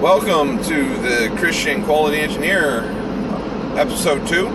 Welcome 0.00 0.62
to 0.64 0.96
the 0.98 1.34
Christian 1.38 1.82
Quality 1.82 2.18
Engineer, 2.18 2.82
episode 3.78 4.28
two. 4.28 4.46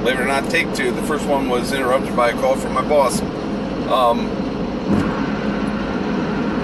Believe 0.00 0.18
it 0.18 0.20
or 0.20 0.24
not, 0.24 0.50
take 0.50 0.74
two. 0.74 0.90
The 0.90 1.02
first 1.04 1.28
one 1.28 1.48
was 1.48 1.72
interrupted 1.72 2.16
by 2.16 2.30
a 2.30 2.32
call 2.32 2.56
from 2.56 2.72
my 2.72 2.82
boss. 2.82 3.22
Um, 3.88 4.28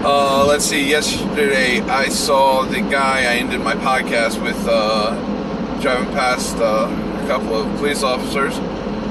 uh, 0.05 0.45
let's 0.45 0.65
see. 0.65 0.91
Yesterday, 0.91 1.83
I 1.83 2.09
saw 2.09 2.65
the 2.65 2.81
guy 2.81 3.21
I 3.21 3.37
ended 3.37 3.61
my 3.61 3.75
podcast 3.77 4.43
with 4.43 4.61
uh, 4.69 5.15
driving 5.81 6.13
past 6.15 6.57
uh, 6.57 6.89
a 7.23 7.27
couple 7.29 7.55
of 7.55 7.77
police 7.77 8.03
officers. 8.03 8.59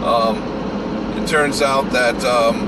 Um, 0.03 0.43
it 1.23 1.27
turns 1.29 1.61
out 1.61 1.89
that 1.91 2.21
um, 2.25 2.67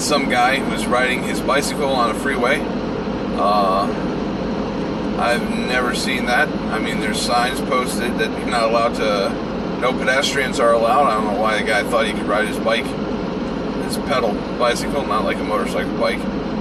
some 0.00 0.30
guy 0.30 0.66
was 0.70 0.86
riding 0.86 1.22
his 1.22 1.38
bicycle 1.42 1.90
on 1.90 2.16
a 2.16 2.18
freeway. 2.18 2.75
Uh, 3.38 4.16
I've 5.18 5.48
never 5.50 5.94
seen 5.94 6.26
that. 6.26 6.48
I 6.48 6.78
mean, 6.78 7.00
there's 7.00 7.20
signs 7.20 7.60
posted 7.60 8.18
that 8.18 8.38
you're 8.38 8.48
not 8.48 8.64
allowed 8.64 8.94
to, 8.96 9.80
no 9.80 9.92
pedestrians 9.92 10.60
are 10.60 10.72
allowed. 10.72 11.06
I 11.06 11.14
don't 11.14 11.34
know 11.34 11.40
why 11.40 11.58
the 11.60 11.66
guy 11.66 11.82
thought 11.84 12.06
he 12.06 12.12
could 12.12 12.26
ride 12.26 12.48
his 12.48 12.58
bike, 12.58 12.84
his 13.84 13.96
pedal 13.98 14.34
bicycle, 14.58 15.06
not 15.06 15.24
like 15.24 15.38
a 15.38 15.44
motorcycle 15.44 15.96
bike, 15.98 16.20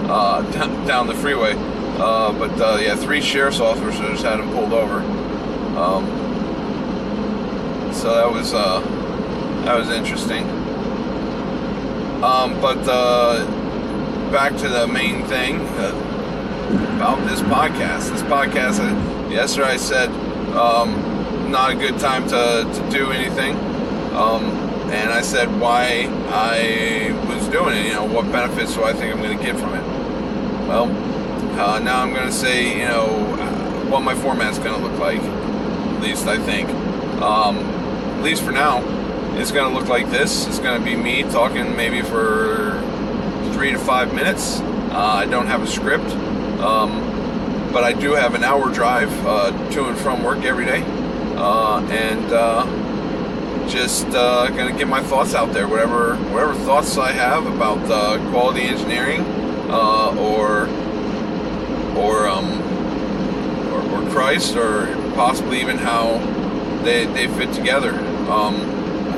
uh, 0.09 0.41
down, 0.51 0.87
down 0.87 1.07
the 1.07 1.15
freeway. 1.15 1.53
Uh, 1.97 2.31
but 2.33 2.51
uh, 2.59 2.77
yeah, 2.81 2.95
three 2.95 3.21
sheriff's 3.21 3.59
officers 3.59 4.21
had 4.21 4.39
him 4.39 4.51
pulled 4.51 4.73
over. 4.73 4.99
Um, 5.79 6.05
so 7.93 8.13
that 8.15 8.31
was 8.31 8.53
uh, 8.53 8.81
that 9.63 9.77
was 9.77 9.89
interesting. 9.89 10.43
Um, 12.23 12.59
but 12.61 12.79
uh, 12.87 13.45
back 14.31 14.57
to 14.57 14.67
the 14.69 14.87
main 14.87 15.25
thing 15.25 15.61
uh, 15.61 16.14
about 16.95 17.27
this 17.27 17.41
podcast. 17.41 18.09
This 18.09 18.21
podcast, 18.23 18.79
uh, 18.79 19.29
yesterday 19.29 19.67
I 19.67 19.77
said 19.77 20.09
um, 20.55 21.51
not 21.51 21.71
a 21.71 21.75
good 21.75 21.99
time 21.99 22.23
to, 22.29 22.71
to 22.73 22.89
do 22.89 23.11
anything. 23.11 23.57
Um, 24.15 24.45
and 24.91 25.11
I 25.11 25.21
said 25.21 25.59
why 25.59 26.07
I 26.29 27.11
was 27.27 27.49
doing 27.49 27.75
it, 27.75 27.87
you 27.87 27.93
know, 27.93 28.05
what 28.05 28.31
benefits 28.31 28.75
do 28.75 28.85
I 28.85 28.93
think 28.93 29.13
I'm 29.13 29.21
going 29.21 29.37
to 29.37 29.43
get 29.43 29.57
from 29.57 29.73
it. 29.73 29.83
Well, 30.69 30.85
uh, 31.59 31.79
now 31.79 32.01
I'm 32.01 32.13
going 32.13 32.27
to 32.27 32.33
say, 32.33 32.79
you 32.79 32.85
know, 32.85 33.07
what 33.89 34.01
my 34.01 34.15
format's 34.15 34.57
going 34.57 34.79
to 34.79 34.87
look 34.87 34.97
like, 34.97 35.19
at 35.19 36.01
least 36.01 36.27
I 36.27 36.37
think. 36.37 36.69
Um, 37.21 37.57
at 37.57 38.23
least 38.23 38.41
for 38.41 38.51
now 38.51 38.81
it's 39.37 39.51
going 39.51 39.69
to 39.69 39.77
look 39.77 39.89
like 39.89 40.09
this. 40.11 40.47
It's 40.47 40.59
going 40.59 40.79
to 40.79 40.85
be 40.85 40.95
me 40.95 41.23
talking 41.23 41.75
maybe 41.75 42.01
for 42.01 42.81
three 43.51 43.71
to 43.73 43.79
five 43.79 44.13
minutes. 44.13 44.61
Uh, 44.61 44.97
I 44.97 45.25
don't 45.25 45.47
have 45.47 45.61
a 45.61 45.67
script, 45.67 46.09
um, 46.59 47.71
but 47.71 47.83
I 47.83 47.93
do 47.93 48.13
have 48.13 48.35
an 48.35 48.43
hour 48.43 48.71
drive 48.73 49.11
uh, 49.25 49.51
to 49.71 49.85
and 49.85 49.97
from 49.97 50.23
work 50.23 50.43
every 50.43 50.65
day, 50.65 50.83
uh, 51.35 51.81
and 51.89 52.31
uh, 52.31 53.67
just 53.67 54.07
uh, 54.07 54.47
to 54.47 54.73
get 54.77 54.87
my 54.87 55.01
thoughts 55.01 55.33
out 55.33 55.53
there. 55.53 55.67
Whatever 55.67 56.15
whatever 56.15 56.53
thoughts 56.53 56.97
I 56.97 57.11
have 57.11 57.45
about 57.45 57.79
uh, 57.89 58.17
quality 58.31 58.63
engineering 58.63 59.21
or 59.69 60.67
or 61.97 62.27
um, 62.27 62.61
or, 63.73 63.81
or 63.95 64.11
Christ, 64.11 64.55
or 64.55 64.87
possibly 65.15 65.61
even 65.61 65.77
how 65.77 66.17
they 66.83 67.05
they 67.05 67.27
fit 67.27 67.53
together. 67.53 67.93
Um, 68.29 68.75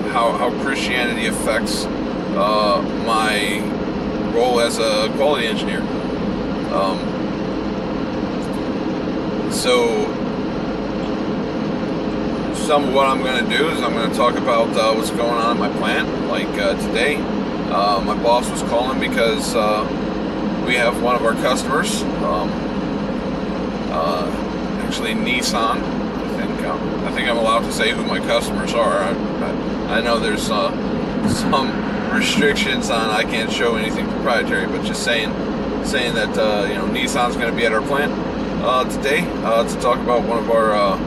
how, 0.07 0.31
how 0.31 0.49
Christianity 0.63 1.27
affects 1.27 1.85
uh, 1.85 2.81
my 3.05 3.59
role 4.33 4.59
as 4.59 4.79
a 4.79 5.11
quality 5.15 5.45
engineer. 5.45 5.81
Um, 6.73 6.97
so, 9.57 10.05
some 12.53 12.89
of 12.89 12.93
what 12.93 13.07
I'm 13.07 13.23
going 13.23 13.43
to 13.43 13.57
do 13.57 13.69
is 13.69 13.81
I'm 13.81 13.93
going 13.93 14.09
to 14.09 14.15
talk 14.15 14.35
about 14.35 14.69
uh, 14.77 14.93
what's 14.93 15.09
going 15.09 15.31
on 15.31 15.55
in 15.55 15.57
my 15.57 15.69
plant. 15.79 16.27
Like 16.27 16.47
uh, 16.59 16.75
today, 16.87 17.15
uh, 17.71 17.99
my 18.01 18.15
boss 18.21 18.49
was 18.51 18.61
calling 18.63 18.99
because 18.99 19.55
uh, 19.55 19.83
we 20.67 20.75
have 20.75 21.01
one 21.01 21.15
of 21.15 21.25
our 21.25 21.33
customers, 21.33 22.03
um, 22.03 22.51
uh, 23.91 24.29
actually 24.85 25.13
Nissan. 25.15 25.81
I 25.81 26.37
think 26.37 26.61
um, 26.67 27.05
I 27.05 27.11
think 27.11 27.27
I'm 27.27 27.37
allowed 27.37 27.61
to 27.61 27.73
say 27.73 27.91
who 27.91 28.03
my 28.03 28.19
customers 28.19 28.73
are. 28.75 28.99
I, 28.99 29.09
I, 29.09 29.97
I 29.97 30.01
know 30.01 30.19
there's 30.19 30.51
uh, 30.51 30.69
some 31.29 31.71
restrictions 32.13 32.91
on 32.91 33.09
I 33.09 33.23
can't 33.23 33.51
show 33.51 33.75
anything 33.75 34.07
proprietary, 34.07 34.67
but 34.67 34.85
just 34.85 35.03
saying 35.03 35.33
saying 35.83 36.13
that 36.13 36.29
you 36.69 36.75
know 36.75 36.85
Nissan's 36.89 37.37
going 37.37 37.49
to 37.49 37.57
be 37.57 37.65
at 37.65 37.73
our 37.73 37.81
plant 37.81 38.36
uh, 38.61 38.89
today 38.89 39.21
uh, 39.43 39.67
to 39.67 39.79
talk 39.81 39.99
about 39.99 40.23
one 40.27 40.39
of 40.39 40.49
our 40.49 40.73
uh, 40.73 40.97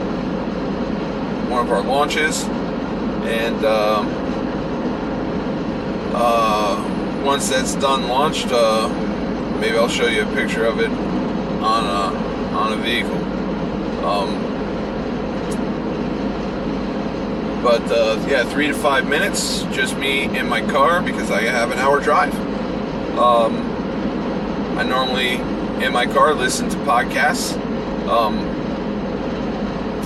one 1.49 1.65
of 1.65 1.71
our 1.71 1.83
launches, 1.83 2.43
and 3.25 3.65
um, 3.65 4.07
uh, 6.13 7.21
once 7.23 7.49
that's 7.49 7.75
done 7.75 8.07
launched, 8.07 8.47
maybe 9.59 9.77
I'll 9.77 9.89
show 9.89 10.07
you 10.07 10.23
a 10.23 10.33
picture 10.33 10.65
of 10.65 10.79
it 10.79 10.89
on 10.89 11.85
a 11.85 12.55
on 12.55 12.73
a 12.73 12.77
vehicle. 12.77 13.17
Um, 14.05 14.51
but 17.61 17.83
uh, 17.91 18.25
yeah, 18.27 18.43
three 18.43 18.67
to 18.67 18.73
five 18.73 19.07
minutes, 19.07 19.63
just 19.65 19.95
me 19.97 20.23
in 20.37 20.49
my 20.49 20.61
car 20.61 21.01
because 21.01 21.29
I 21.29 21.43
have 21.43 21.71
an 21.71 21.77
hour 21.77 21.99
drive. 21.99 22.33
Um, 23.17 23.55
I 24.77 24.83
normally 24.83 25.37
in 25.83 25.93
my 25.93 26.05
car 26.05 26.33
listen 26.33 26.69
to 26.69 26.77
podcasts, 26.77 27.57
um, 28.07 28.37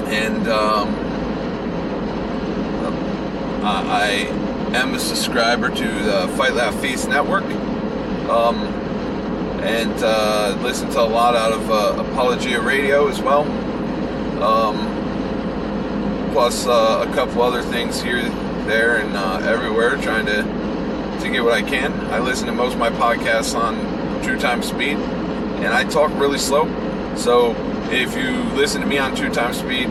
and 0.07 0.47
um, 0.47 0.95
I 3.63 4.27
am 4.73 4.93
a 4.93 4.99
subscriber 4.99 5.69
to 5.69 5.87
the 5.87 6.27
Fight 6.37 6.53
Laugh 6.53 6.79
Feast 6.79 7.09
Network, 7.09 7.43
um, 8.29 8.57
and 9.63 9.93
uh, 10.03 10.57
listen 10.61 10.89
to 10.91 11.01
a 11.01 11.03
lot 11.03 11.35
out 11.35 11.51
of 11.51 11.69
uh, 11.69 12.03
Apologia 12.03 12.61
Radio 12.61 13.07
as 13.07 13.21
well. 13.21 13.43
Um, 14.41 14.77
plus 16.31 16.67
uh, 16.67 17.05
a 17.07 17.13
couple 17.13 17.41
other 17.41 17.61
things 17.61 18.01
here, 18.01 18.21
there, 18.65 18.97
and 18.97 19.15
uh, 19.15 19.39
everywhere, 19.43 19.97
trying 20.01 20.25
to 20.27 20.43
to 21.21 21.31
get 21.31 21.43
what 21.43 21.53
I 21.53 21.61
can. 21.61 21.91
I 22.11 22.19
listen 22.19 22.45
to 22.47 22.53
most 22.53 22.73
of 22.73 22.79
my 22.79 22.89
podcasts 22.89 23.55
on 23.55 23.75
two 24.23 24.37
times 24.37 24.67
speed, 24.67 24.97
and 25.65 25.73
I 25.73 25.83
talk 25.83 26.11
really 26.19 26.37
slow. 26.37 26.65
So 27.15 27.55
if 27.91 28.15
you 28.15 28.31
listen 28.55 28.81
to 28.81 28.87
me 28.87 28.99
on 28.99 29.15
two 29.15 29.29
times 29.29 29.57
speed, 29.57 29.87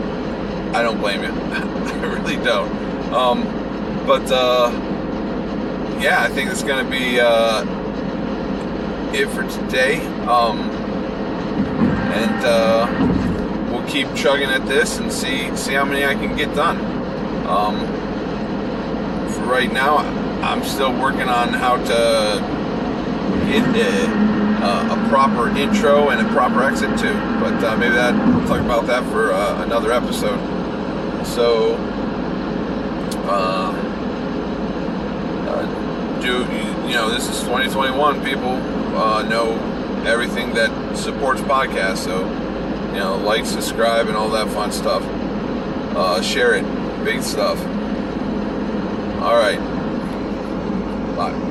I 0.73 0.81
don't 0.81 0.99
blame 0.99 1.21
you. 1.21 1.29
I 1.31 2.05
really 2.05 2.37
don't. 2.37 2.71
Um, 3.13 3.43
but 4.07 4.31
uh, 4.31 4.71
yeah, 5.99 6.21
I 6.21 6.29
think 6.29 6.49
it's 6.49 6.63
going 6.63 6.83
to 6.83 6.89
be 6.89 7.19
uh, 7.19 7.63
it 9.13 9.27
for 9.29 9.43
today. 9.43 10.05
Um, 10.27 10.59
and 12.15 12.45
uh, 12.45 13.69
we'll 13.71 13.87
keep 13.87 14.13
chugging 14.15 14.49
at 14.49 14.65
this 14.65 14.97
and 14.99 15.11
see 15.11 15.55
see 15.55 15.73
how 15.73 15.83
many 15.83 16.05
I 16.05 16.13
can 16.13 16.37
get 16.37 16.55
done. 16.55 16.77
Um, 17.47 17.85
for 19.31 19.41
right 19.41 19.71
now, 19.71 19.97
I'm 20.41 20.63
still 20.63 20.93
working 20.93 21.27
on 21.27 21.49
how 21.49 21.77
to 21.77 22.55
get 23.47 23.75
a, 23.75 24.44
uh, 24.65 24.97
a 25.05 25.09
proper 25.09 25.49
intro 25.49 26.09
and 26.09 26.25
a 26.25 26.29
proper 26.31 26.63
exit 26.63 26.97
too. 26.97 27.13
But 27.39 27.63
uh, 27.63 27.77
maybe 27.77 27.93
that 27.93 28.13
we'll 28.35 28.47
talk 28.47 28.61
about 28.61 28.87
that 28.87 29.03
for 29.11 29.31
uh, 29.31 29.63
another 29.63 29.91
episode. 29.91 30.39
So. 31.25 31.75
Uh, 33.27 33.71
uh, 35.47 36.21
do 36.21 36.43
you 36.87 36.93
know 36.93 37.09
this 37.09 37.27
is 37.27 37.39
2021 37.39 38.23
people 38.23 38.51
uh, 38.95 39.23
know 39.23 39.53
everything 40.05 40.53
that 40.53 40.95
supports 40.95 41.41
podcasts 41.41 42.03
so 42.03 42.19
you 42.93 42.99
know 42.99 43.17
like 43.25 43.43
subscribe 43.43 44.07
and 44.07 44.15
all 44.15 44.29
that 44.29 44.47
fun 44.49 44.71
stuff 44.71 45.03
share 46.23 46.53
it 46.53 46.63
big 47.03 47.23
stuff 47.23 47.59
all 49.23 49.35
right 49.35 49.59
bye 51.15 51.44